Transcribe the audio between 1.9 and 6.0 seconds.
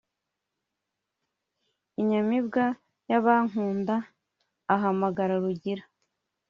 Inyamibwa y’abankunda ahamagara Rugira